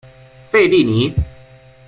[0.49, 1.13] 费蒂尼。